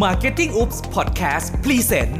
[0.00, 2.14] Marketing Oops Podcast Present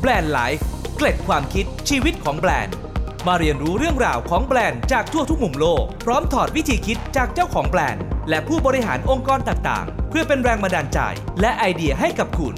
[0.00, 2.74] Brand Life เกร็ดความคิดชีวิตของแบรนด์
[3.26, 10.98] มาเรียนรู้เรื่องราวของแบรนด์จากทั่วทุกมุมโลก พร้อมถอดวิธีคิดจากเจ้าของแบรนด์ และผู้บริหารองค์กรต่างๆ เพื่อเป็นแรงบันดาลใจ
[11.40, 12.54] และไอเดียให้กับคุณ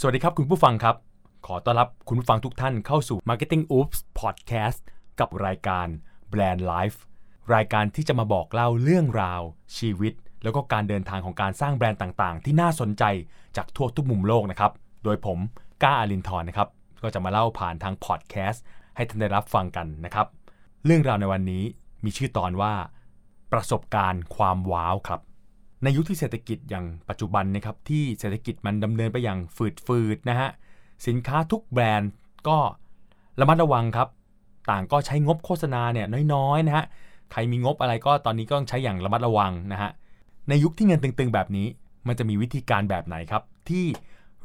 [0.00, 0.96] สวัสดีครับคุณผู้ฟังครับ
[1.46, 4.80] ขอต้อนรับคุณผู้ฟังทุกท่านเข้าสู่ Marketing Oops Podcast
[5.20, 5.86] กับรายการ
[6.32, 6.96] Brand Life
[7.54, 9.42] รายการที่จะมาบอกเล่าเรื่องราว
[9.78, 10.14] ชีวิต
[10.46, 13.04] แล้วก็การเดินทางของการสร้างแบรนด์ต่างๆ ที่น่าสนใจ
[13.56, 14.72] จากทั่วทุกมุมโลกนะครับ
[15.04, 15.38] โดยผม
[15.82, 16.68] ก้าอารินทร์นะครับ
[17.02, 18.64] ก็จะมาเล่าผ่านทางพอดแคสต์
[18.96, 20.26] ให้ท่านได้รับฟังกันนะครับ
[20.84, 21.64] เรื่องราวในวันนี้
[22.04, 22.72] มีชื่อตอนว่า
[23.52, 25.20] ประสบการณ์ความว้าวครับ
[25.82, 29.38] ในยุคที่เศรษฐกิจอย่างปัจจุบันนะครับที่เศรษฐกิจมันดำเนินไปอย่าง
[29.86, 30.48] ฝืดๆนะฮะ
[31.06, 32.10] สินค้าทุกแบรนด์
[32.48, 32.58] ก็
[33.40, 34.08] ระมัดระวังครับ
[34.70, 36.84] ต่างก็ใช้งบโฆษณาเนี่ยน้อยๆนะฮะ
[37.32, 39.90] ใครมีงบอะไรก็ตอนนี้ก็ต้องใช้อย่างระมัดระวังนะฮะ
[40.48, 41.68] ในยุคที่เงินตึงๆ แบบนี้
[42.06, 43.86] มันจะมีวิธีการแบบไหนครับ ที่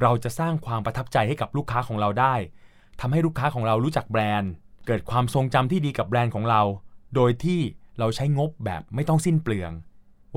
[0.01, 2.35] เราจะสร้างความประทับใจให้กับลูกค้าของเราได้
[2.99, 4.51] ทำให้ลูกค้าของเรารู้จักแบรนด์
[4.87, 6.61] เกิดความทรงจำที่ดีกับแบรนด์ของเรา
[7.15, 7.59] โดยที่
[7.99, 9.71] เราใช้งบแบบไม่ต้องสิ้นเปลือง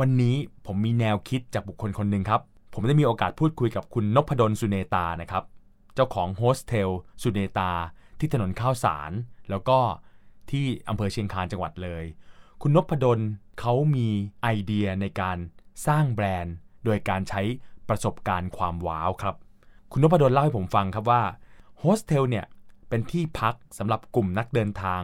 [0.01, 2.41] วันนี้ผมมีแนวคิดจากบุคคลคนหนึ่งครับ
[2.75, 5.45] ผมได้มีโอกาสพูดคุยกับคุณนพดลสุเนตานะครับ
[5.95, 6.91] เจ้าของโฮสเทล
[7.23, 7.71] สุเนตา
[8.19, 9.11] ที่ถนนข้าวสาร
[9.51, 9.79] แล้วก็
[10.51, 12.05] ที่อำเภอเชียงคานจังหวัดเลย
[12.67, 13.21] คุณนพดล
[13.61, 14.09] เขามี
[14.43, 15.39] ไอเดียในการ
[15.87, 17.43] สร้างแบรนด์ โดยการใช้
[17.89, 19.35] ประสบการณ์ความว้าวครับ
[19.93, 21.23] คุณนพดลเล่าให้ผมฟังครับว่า
[21.79, 22.47] โฮสเทลเนี่ย
[22.89, 25.01] เป็นที่พักสำหรับกลุ่มนักเดินทาง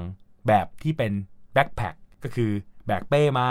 [0.47, 1.13] แบบที่เป็น
[1.53, 2.51] backpack ก็คือ
[2.87, 3.49] แบกเป้มา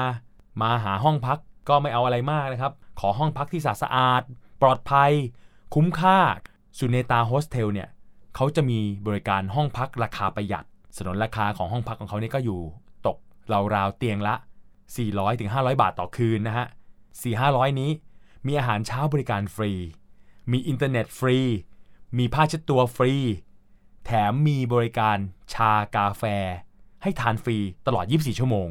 [0.62, 4.22] มาหาห้องพักก็ไม่เอาอะไรมากนะครับ ขอห้องพักที่สะอาด
[4.62, 5.12] ปลอดภัย
[5.76, 6.18] คุ้มค่า
[6.78, 7.90] สุเนตาโฮสเทลเนี่ย
[8.36, 10.66] เขาจะมีบริการห้องพักราคาประหยัด
[10.98, 12.62] สนนราคาของห้องพักของเขาเนี่ยก็อยู่
[13.76, 14.36] ราวๆเตียงละ
[15.08, 16.66] 400-500 บาทต่อคืนนะฮะ
[17.24, 17.92] 4-500 นี้
[18.46, 19.72] มีอาหารเช้าบริการฟรี
[20.52, 21.38] มีอินเทอร์เน็ตฟรี
[22.18, 23.14] มีผ้าเช็ดตัวฟรี
[24.06, 25.18] แถมมีบริการ
[25.54, 26.24] ชากาแฟ
[27.04, 27.58] ให้ทานฟรี
[27.88, 28.68] ตลอด 24 ชั่วโมง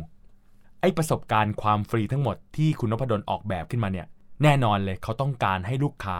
[0.81, 4.07] ไอประสบการณ์ความฟรีทั้งหมดที่คุณนพดลออกแบบขึ้นมาเนี่ย
[4.43, 6.19] แน่นอนเลยเขาต้องการให้ลูกค้า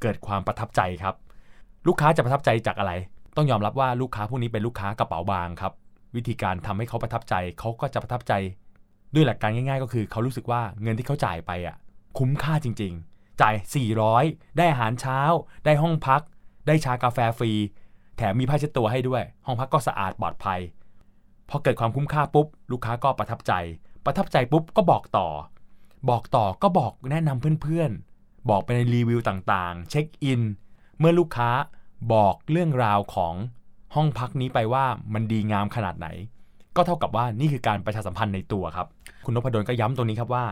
[0.00, 1.14] เกิดความประทับใจครับ
[1.86, 2.92] ลูกค้าจะประทับใจจากอะไร
[3.36, 5.72] ต้องยอมรับว่าลูกค้าพวกนี้เป็นลูกค้ากระเป๋าบางครับ
[6.16, 8.32] วิธีการทำให้เขาประทับใจเขาก็จะประทับใจ
[9.14, 11.76] ด้วยหลักการง่าย ๆ ก็คือเขารู้สึกว่าเงินที่เขาจ่ายไปอะ
[12.18, 13.54] คุ้มค่าจริง ๆ จ่าย
[14.06, 15.20] 400 ได้อาหารเช้า
[15.64, 16.22] ได้ห้องพัก
[16.66, 17.52] ได้ชากาแฟฟรี
[18.16, 20.60] แถมมีผ้าเช็ดตัวให้ด้วย ห้องพักก็สะอาดปลอดภัย
[21.48, 23.52] พอเกิดความคุ้มค่าปุ๊บ ลูกค้าก็ประทับใจ
[24.04, 25.28] ประทับใจปุ๊บก็บอกต่อ
[26.10, 30.42] บอกต่อก็บอกแนะนำเพื่อนๆ บอกไปในรีวิวต่างๆ เช็คอิน
[30.98, 31.50] เมื่อลูกค้า
[32.12, 33.34] บอกเรื่องราวของ
[33.94, 34.84] ห้องพักนี้ไปว่า
[35.14, 36.08] มันดีงามขนาดไหน
[36.76, 38.86] ก็เท่ากับว่านี่คือการประชาสัมพันธ์ในตัวครับ
[39.24, 40.44] คุณนพดลก็ย้ำตรงนี้ครับว่า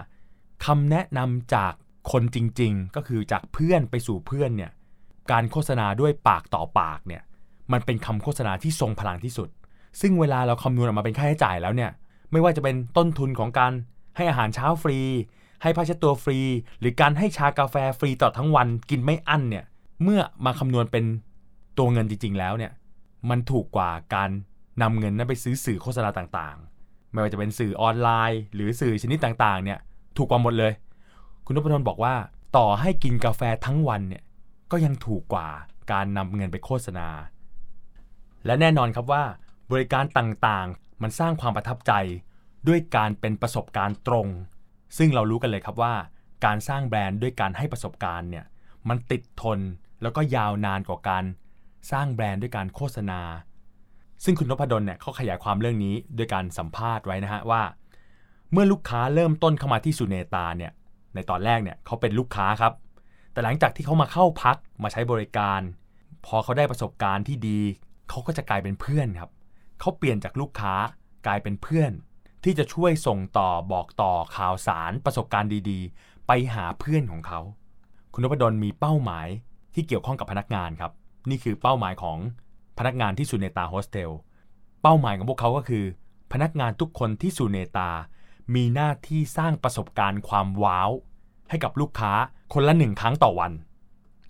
[0.66, 1.72] คำแนะนำจาก
[2.12, 4.71] คนจริง ๆ ก็คือจากเพื่อนไปสู่เพื่อนเนี่ย
[5.31, 7.22] การโฆษณาด้วยปากต่อปากเนี่ย
[7.72, 9.49] มันเป็นคำโฆษณาที่ทรงพลังที่สุด
[10.00, 11.91] ซึ่งเวลาเราคำนวณออกมาเป็นค่าใช้จ่ายแล้วเนี่ย
[12.32, 13.72] ไม่ว่าจะเป็นต้นทุนของการ
[14.16, 14.99] ให้อาหารเช้าฟรี
[15.62, 16.38] ให้ผ้าเช็ดตัวฟรี
[16.81, 19.65] หรือการให้ชากาแฟฟรีตลอดทั้งวันกินไม่อั้นเนี่ย
[20.03, 21.05] เมื่อมาคำนวณเป็น
[21.78, 22.72] ตัวเงินจริง ๆ แล้วเนี่ย
[23.31, 24.31] มันถูกกว่าการ
[24.83, 29.79] นำเงินนั้นไปซื้อสื่อโฆษณาต่างๆ ไม่ว่าจะเป็นสื่อออนไลน์ หรือสื่อชนิดต่างๆ เนี่ย
[30.17, 30.73] ถูกกว่าหมดเลย
[31.45, 32.15] คุณนพดลบอกว่า
[32.56, 34.23] ต่อให้กินกาแฟทั้งวันเนี่ย
[34.71, 35.49] ก็ยังถูกกว่า
[35.93, 37.09] การนำเงินไปโฆษณา
[38.47, 39.25] และแน่นอนครับว่า
[39.71, 41.93] บริการต่างๆ มันสร้างความประทับใจ
[42.69, 44.27] ด้วยการเป็นประสบการณ์ตรง
[44.99, 45.95] ซึ่งเรารู้กันเลยครับว่า
[46.45, 48.45] การสร้างแบรนด์ด้วยการให้ประสบการณ์เนี่ย
[48.89, 49.59] มันติดทน
[50.03, 51.25] แล้วก็ยาวนานกว่าการ
[51.91, 53.21] สร้างแบรนด์ด้วยการโฆษณา
[54.25, 57.62] ซึ่งคุณนพดลเนี่ยเขาขยายความเรื่องนี้ด้วยการสัมภาษณ์ไว้นะฮะว่า
[58.53, 60.72] เมื่อลูกค้าเริ่มต้นเข้ามาที่สุเนตาเนี่ย
[61.15, 62.72] ในตอนแรกเนี่ยเขาเป็นลูกค้าครับ
[63.33, 65.61] แต่หลังจากที่เขามาเข้าพักมาใช้บริการ
[66.27, 67.61] พอเขาได้ประสบการณ์ที่ดี
[68.09, 69.31] เขาก็จะกลายเป็นเพื่อนครับ
[69.81, 70.75] เขาเปลี่ยนจากลูกค้า
[71.27, 71.93] กลายเป็นเพื่อน
[72.44, 77.41] ที่จะช่วยส่งต่อบอกต่อข่าวสารประสบการณ์ดีๆ ไปหาเพื่อนของเขา
[78.12, 79.29] คุณนพดลมีเป้าหมาย
[79.75, 80.93] ที่เกี่ยวข้องกับพนักงานครับ
[81.29, 82.19] นี่คือเป้าหมายของ
[82.79, 84.11] พนักงานที่สุเนตาโฮสเทล
[84.82, 85.85] เป้าหมายของพวกเขาก็คือ
[86.32, 87.91] พนักงานทุกคนที่สุเนตา
[88.55, 90.91] มีหน้าที่สร้างประสบการณ์ความว้าว
[91.50, 92.12] ให้กับลูกค้า
[92.53, 93.53] คนละหนึ่งครั้งต่อวัน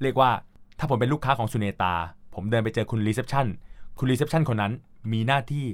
[0.03, 0.31] เรียกว่า
[0.79, 1.95] ถ้าผมเป็นลูกค้าของสุเนตา
[2.35, 3.47] ผมเดินไปเจอคุณ reception
[3.99, 4.73] คุณ reception คนนั้น
[5.13, 5.65] มีหน้าที่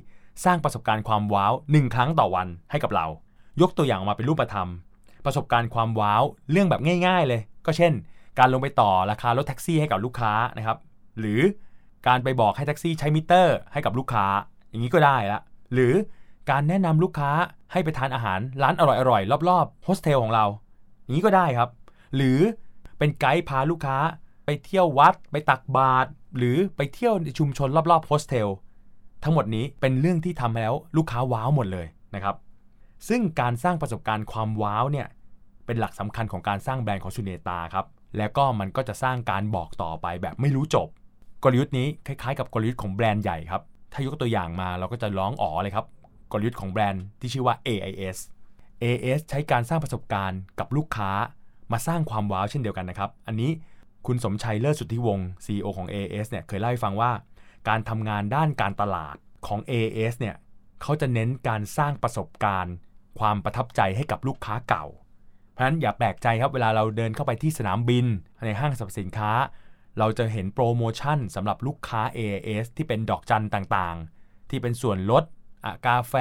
[0.44, 3.06] สร้างประสบการณ์ความว้าวหนึ่งครั้งต่อวันให้กับเรา
[3.61, 4.69] ยกตัวอย่างออกมาเป็นรูปธรรม
[5.25, 7.93] ประสบการณ์ความว้าวเรื่องแบบง่าย ๆ เลย ก็เช่น
[8.38, 10.78] การลงไปต่อราคารถแท็กซี่ให้กับลูกค้านะครับ
[11.20, 11.40] หรือ
[12.06, 14.26] การไปบอกให้แท็กซี่ใช้มิเตอร์ ให้กับลูกค้า
[14.69, 15.40] อย่างนี้ก็ได้ละ
[15.72, 15.94] หรือ
[16.50, 17.31] การแนะนำลูกค้า
[17.72, 20.46] ให้ไปทานอาหารร้านอร่อยๆรอบๆโฮสเทลของเรา
[21.02, 21.70] อย่างนี้ก็ได้ครับ
[22.16, 22.38] หรือ
[22.99, 23.99] เป็นไกด์พาลูกค้า
[24.44, 28.49] ไปเที่ยววัด ไปตักบาตรหรือไปเที่ยวในชุมชนรอบๆโฮสเทล
[29.22, 32.37] ทั้งหมดนี้เป็นเรื่องที่ทำแล้วลูกค้าว้าวหมดเลยนะครับ
[33.08, 35.06] ซึ่งการสร้างประสบการณ์ความว้าวเนี่ย
[35.66, 40.88] เป็นหลักสำคัญของการสร้างแบรนด์ของสุเนตาครับแล้วก็มันก็จะสร้างการบอกต่อไปแบบไม่รู้จบ
[41.44, 43.62] กลยุทธ์นี้คล้ายๆ กับกลยุทธ์ของแบรนด์ใหญ่ครับ
[43.93, 45.87] ถ้ายกตัวอย่างมาเราก็จะร้องอ๋อเลยครับ
[46.32, 48.17] กลยุทธ์ของแบรนด์ที่ชื่อว่า AIS
[48.82, 51.11] AIS ใช้การสร้างประสบการณ์กับลูกค้า
[51.73, 53.50] มาสร้างความว้าวเช่นเดียวกันนะครับ อันนี้
[54.06, 57.12] คุณสมชัยเลิศสุทธิวงศ์ CEO ของ AIS เนี่ยเคยเล่าให้ฟังว่า
[57.69, 59.17] การทำงานด้านการตลาด
[59.47, 60.37] ของ AIS เนี่ย
[60.82, 62.75] เขาจะเน้นการสร้างประสบการณ์
[63.19, 64.85] ความประทับใจให้กับลูกค้าเก่า
[65.52, 68.06] เพราะฉะนั้นอย่าแปลกใจครับเวลาเราเดินเข้าไปที่สนามบิน
[68.47, 69.31] ในห้างสรรพสินค้า
[69.99, 75.25] เราจะเห็นโปรโมชั่นสำหรับลูกค้า AIS ที่เป็นดอกจันต่างๆ ที่เป็นส่วนลด
[75.87, 76.14] กาแฟ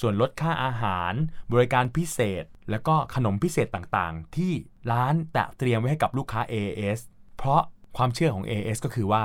[0.00, 1.12] ส่วนลดค่าอาหาร
[1.52, 4.52] บริการพิเศษ แล้วก็ขนมพิเศษต่างๆ ที่
[4.92, 6.98] ร้านแต่เตรียมไว้ให้กับลูกค้า AIS
[7.36, 7.62] เพราะ
[7.96, 9.24] ความเชื่อของ AIS ก็คือว่า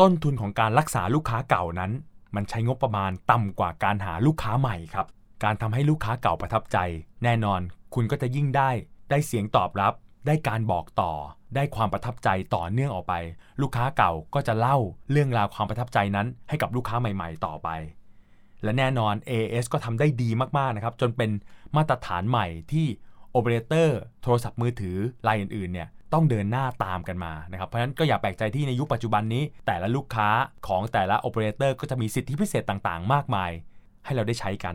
[0.00, 1.92] ต้นทุนของการรักษาลูกค้าเก่านั้น
[2.34, 5.06] มันใช้งบประมาณต่ำกว่าการหาลูกค้าใหม่ครับ
[5.44, 6.78] การทำให้ลูกค้าเก่าประทับใจ
[7.24, 7.60] แน่นอน
[7.94, 8.70] คุณก็จะยิ่งได้
[9.10, 9.94] ได้เสียงตอบรับ
[10.26, 11.12] ได้การบอกต่อ
[11.54, 13.14] ได้ความประทับใจต่อเนื่องออกไป
[13.60, 14.76] ลูกค้าเก่าก็จะเล่า
[15.10, 17.68] เรื่องราวความประทับใจนั้น ให้กับลูกค้าใหม่ ๆ ต่อไป
[18.62, 20.28] และแน่นอน AS ก็ทำได้ดี
[20.58, 21.30] มากๆนะครับ จนเป็น
[21.76, 22.86] มาตรฐานใหม่ที่
[23.32, 24.96] โอเปอเรเตอร์โทรศัพท์มือถือ
[25.26, 30.28] รายอื่นๆเนี่ยต้องเดินหน้าตามกันมานะครับ เพราะฉะนั้นก็อย่าแปลกใจที่ในยุคปัจจุบันนี้ แต่ละลูกค้า
[30.68, 33.50] ของแต่ละโอเปอเรเตอร์ก็จะมีสิทธิพิเศษต่างๆ มากมาย
[34.04, 34.74] ให้เราได้ใช้กัน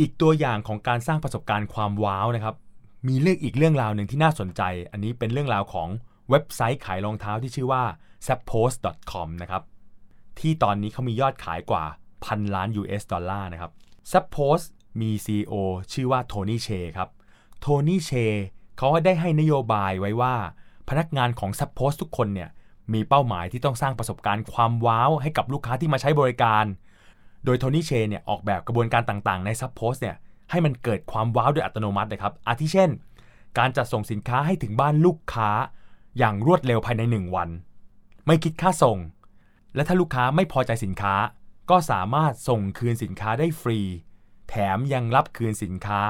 [0.00, 2.54] อีกตัวอย่างของการสร้างประสบการณ์ความว้าวนะครับ
[3.06, 5.88] มีเรื่องอีกเรื่องราวหนึ่งที่น่าสนใจ อันนี้เป็นเรื่องราวของ
[6.30, 7.82] เว็บไซต์ขายรองเท้าที่ชื่อว่า
[8.26, 9.62] zappost.com นะครับ
[10.38, 11.84] ที่ตอนนี้เขามียอดขายกว่า
[12.24, 13.72] พันล้าน US ดอลลาร์นะครับ
[14.12, 14.66] Zappost
[15.00, 15.54] มี CEO
[15.92, 17.08] ชื่อว่าโทนี่เชครับ
[17.60, 18.12] โทนี่เช
[18.78, 20.34] เขาได้ให้นโยบายไว้ว่า
[20.88, 22.50] พนักงานของ Zappost ทุกคนเนี่ย
[22.92, 26.64] มีเป้าหมายที่ต้องสร้างประสบการณ์ความว้าวให้กับลูกค้าที่มาใช้บริการ
[27.44, 30.16] โดยโทนี่เชเนี่ยออกแบบกระบวนการต่างๆ ใน Zappost เนี่ย
[30.50, 32.90] ให้มันเกิดความว้าวโดยอัตโนมัตินะครับ อาทิเช่น
[33.58, 35.50] การจัดส่งสินค้าให้ถึงบ้านลูกค้า
[36.18, 37.48] อย่างรวดเร็วภายใน 1 วัน
[38.26, 38.98] ไม่คิดค่าส่ง
[39.74, 41.14] และถ้าลูกค้าไม่พอใจสินค้า
[41.70, 43.80] ก็สามารถส่งคืนสินค้าได้ฟรี
[44.48, 46.00] แถมยังรับคืนสินค้า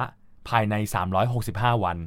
[0.49, 0.75] ภายใน
[1.31, 1.99] 365 วัน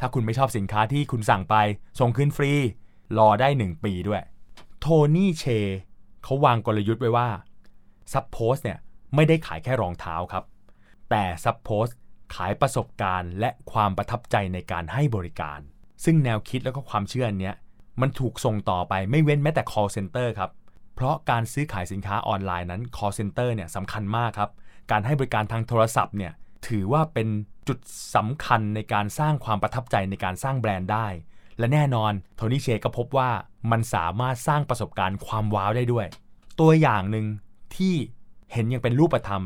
[0.00, 1.54] ถ้าคุณไม่ชอบสินค้าที่คุณสั่งไป
[2.00, 2.52] ส่งคืนฟรี
[3.18, 4.22] รอได้ 1 ปีด้วย
[4.80, 5.44] โทนี่เช
[6.24, 7.28] เขาวางกลยุทธ์ไว้ว่า
[8.12, 8.78] ซับโพสเนี่ย
[9.14, 10.44] ไม่ได้ขายแค่รองเท้าครับ
[11.10, 11.86] แต่ซับโพส
[12.34, 15.58] ขายประสบการณ์และความประทับใจในการให้บริการ
[16.04, 17.54] ซึ่งแนวคิดแล้วก็ความเชื่อเนี้ย
[18.00, 20.50] มันถูกส่งต่อไปไม่เว้นแม้แต่ call center ครับ
[20.94, 24.50] เพราะการซื้อขายสินค้าออนไลน์นั้น call center เนี่ยสำคัญมากครับ
[24.90, 26.32] การให้บริการทางโทรศัพท์เนี่ย
[26.66, 27.28] ถือว่าเป็น
[27.68, 27.78] จุด
[28.16, 31.06] สำคัญในการสร้างความประทับใจในการสร้างแบรนด์ได้
[31.58, 33.30] และแน่นอนโทนี่เชก็พบว่า
[33.70, 36.06] มันสามารถสร้างประสบการณ์ความว้าวได้ด้วย
[36.60, 37.26] ตัวอย่างหนึ่ง
[37.76, 37.94] ที่
[38.52, 39.42] เห็นยังเป็นรูปธรรม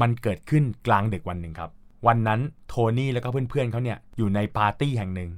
[0.00, 1.70] มันเกิดขึ้นกลางดึกวันหนึ่งครับ
[2.06, 5.30] วันนั้นโทนี่แล้วก็เพื่อนๆเขาเนี่ยอยู่ในปาร์ตี้แห่งหนึ่ง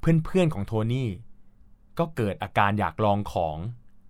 [0.00, 1.08] เพื่อนๆของโทนี่
[1.98, 3.56] ก็เกิดอาการอยากลองของ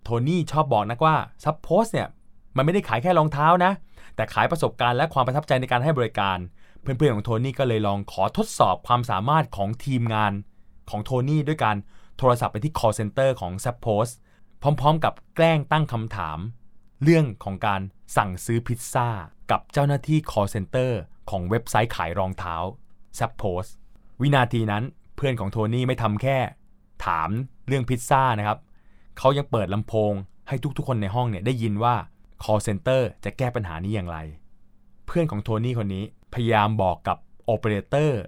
[0.05, 1.15] โทนี่ชอบบอกนักว่า
[1.45, 2.09] ซับโพสเนี่ย
[2.57, 3.73] มันไม่ได้ขายแค่รองเท้านะ
[4.17, 6.39] แต่ขายประสบการณ์และความประทับใจในการให้บริการ
[6.81, 10.33] เพื่อนๆของโทนี่ก็เลยลองขอทดสอบความสามารถของทีมงาน
[10.91, 11.77] ของโทนี่ด้วยการ
[12.19, 14.13] โทรศัพท์ไปที่ call center ของ s a p p o s t
[14.63, 16.39] พร้อมๆ กับแกล้งตั้งคำถาม
[17.03, 17.81] เรื่องของการ
[18.17, 19.09] สั่งซื้อพิซซ่า
[19.51, 20.91] กับเจ้าหน้าที่ call center
[21.31, 22.55] ของเว็บไซต์ขายรองเท้า
[23.19, 23.71] s a p p o s t
[24.21, 24.85] วินาทีนั้น
[25.17, 26.39] เพื่อนของโทนี่ไม่ทำแค่
[27.07, 27.31] ถาม
[27.67, 28.59] เรื่องพิซซ่านะครับ
[29.19, 30.13] เขายังเปิดลำโพง
[30.49, 31.95] ให้ทุกๆ คนในห้องเนี่ยได้ยินว่า
[32.43, 34.19] call center จะแก้ปัญหานี้อย่างไร
[35.07, 38.21] เพื่อนของโทนี่คนนี้พยายามบอกกับโอเปอเรเตอร์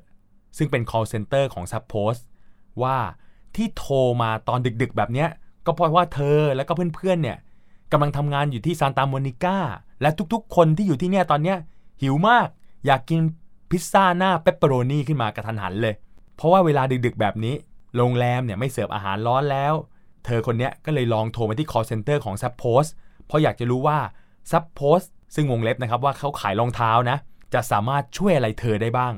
[0.56, 2.20] ซึ่งเป็น call center ของ s u p p o s t
[2.82, 2.98] ว่า
[3.56, 5.28] ที่โทรมาตอนดึกๆ แบบเนี้ย
[5.66, 7.38] ก็เพราะว่าเธอและก็เพื่อนๆเนี่ย
[7.92, 9.58] กำลังทำงานอยู่ที่ซานตาโมนิกา
[10.02, 11.56] และทุกๆ คนที่อยู่ที่เนี่ยตอนเนี้ย
[12.02, 12.48] หิวมาก
[12.86, 13.20] อยากกิน
[13.70, 15.94] พิซซ่าหน้าเปปเปอโรนีขึ้นมากระทันหันเลย
[16.36, 17.54] เพราะว่าเวลาดึกๆแบบนี้
[17.96, 19.74] โรงแรมเนี่ยไม่เสิร์ฟอาหารร้อนแล้ว
[20.24, 22.90] เธอคนเนี้ยก็เลยลองโทรมาที่ call center ของ s u p p o s t
[23.26, 23.98] เพราะอยากจะรู้ว่า
[24.50, 27.18] s u p p o s t ซึ่งวงเล็บนะครับว่าเขาขายรองเท้านะ
[27.54, 29.14] จะสามารถช่วยอะไรเธอได้บ้าง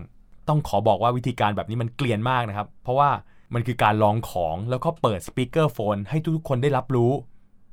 [0.49, 3.11] ต้องขอบอกว่าวิธีการแบบนี้มันเกลียนมากนะครับ เพราะว่า
[3.55, 7.13] มันคือการลองของแล้วก็เปิดสปีกเกอร์โฟนให้ทุกๆคนได้รับรู้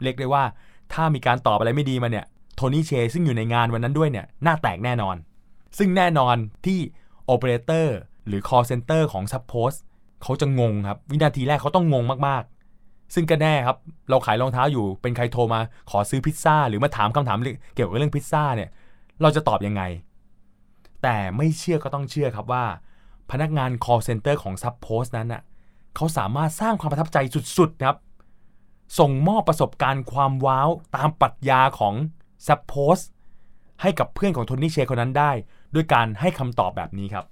[0.03, 0.43] เรียกได้ว่า
[0.93, 5.15] ถ้ามีการตอบอะไรไม่ดีมาเนี่ยโทนี่เชซึ่งอยู่ในงานวันนั้นด้วยเนี่ยหน้าแตกแน่นอน
[5.77, 6.79] ซึ่งแน่นอนที่
[7.25, 9.77] โอเปอเรเตอร์หรือ call center ของ s u p p o s t
[10.23, 13.77] เขาจะงงครับ วินาทีแรกเขาต้องงงมากๆ ซึ่งก็แน่ครับ
[14.09, 17.37] เราขายรองเท้าอยู่เป็นใครโทรมาขอซื้อพิซซ่า หรือมาถามคำถาม
[17.75, 18.69] เกี่ยวกับเรื่องพิซซ่าเนี่ย
[19.21, 19.83] เราจะตอบยังไง
[21.03, 22.65] แต่ไม่เชื่อก็ต้องเชื่อครับว่า
[23.31, 25.41] พนักงาน call center ของ s u p p o s t นั้นน่ะ
[25.95, 27.17] เขาสามารถสร้างความประทับใจ
[27.57, 27.97] สุดๆนะครับ
[28.97, 31.95] ส่งมอบประสบการณ์ความว้าวตามปรัชญาของ
[32.47, 32.97] ซับโพส
[33.81, 35.31] ให้กับเพื่อนของโทนี่เชคนนั้นได้
[35.73, 37.25] ด้วยการให้คำตอบแบบนี้ครับ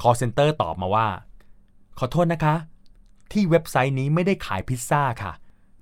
[0.00, 1.08] call center ตอบมาว่า
[1.98, 2.54] ขอโทษนะคะ
[3.32, 5.32] ที่เว็บไซต์นี้ไม่ได้ขายพิซซ่าค่ะ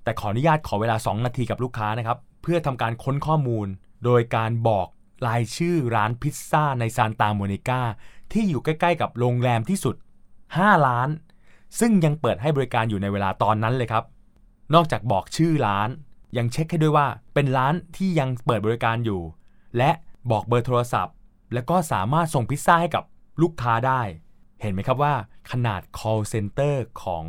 [0.03, 3.67] แต่ขออนุญาตขอเวลา 2 นาทีกับลูกค้านะครับ เพื่อทำการค้นข้อมูล
[4.05, 4.87] โดยการบอก
[5.27, 7.81] รายชื่อร้านพิซซ่าในซานตาโมนิกา
[8.31, 9.95] ที่อยู่ใกล้ๆ กับโรงแรมที่สุด
[10.41, 11.09] 5 ล้าน
[11.79, 14.03] ซึ่งยังเปิดให้บริการอยู่ในเวลาตอนนั้นเลยครับ
[14.73, 15.89] นอกจากบอกชื่อร้าน
[16.37, 19.21] ยังเช็คให้ด้วยว่าเป็นร้านที่ยังเปิดบริการอยู่
[19.77, 19.91] และ
[20.31, 21.15] บอกเบอร์โทรศัพท์
[21.53, 23.03] แล้วก็สามารถส่งพิซซ่าให้กับ
[23.41, 24.01] ลูกค้าได้
[24.61, 25.13] เห็นไหมครับว่า
[25.51, 27.23] ขนาด call center ของ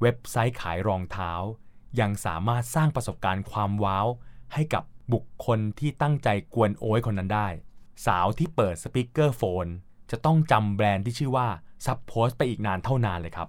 [0.00, 1.32] เว็บไซต์ขายรองเท้า
[2.00, 4.06] ยังสามารถสร้างประสบการณ์ความว้าว
[4.52, 7.48] ให้กับบุคคลที่ตั้งใจกวนโอ้ยคนนั้นได้
[8.06, 9.66] สาวที่เปิด speakerphone
[10.10, 11.48] จะต้องจำแบรนด์ที่ชื่อว่า
[11.84, 13.48] Zappos ไปอีกนานเท่านานเลยครับ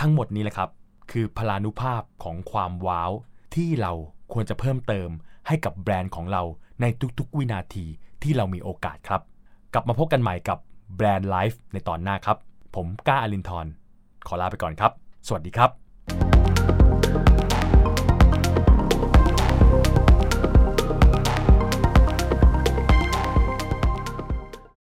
[0.00, 0.70] ทั้งหมดนี้แหละครับ
[1.12, 3.10] คือพลานุภาพของความว้าว
[3.54, 3.92] ที่เรา
[4.32, 5.08] ควรจะเพิ่มเติม
[5.46, 6.42] ให้กับแบรนด์ของเรา
[6.80, 6.84] ใน
[7.18, 7.86] ทุกๆ วินาที
[8.22, 9.22] ที่เรามีโอกาสครับ
[9.74, 10.58] กลับมาพบกันใหม่กับ
[10.96, 12.38] Brand Life ในตอนหน้าครับ
[12.76, 13.72] ผมก้าอลินทร์
[14.26, 14.92] ขอลาไปก่อนครับ
[15.26, 15.79] สวัสดีครับ